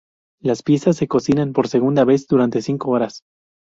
[0.41, 3.21] Las piezas se cocinan por segunda vez durante cinco horas.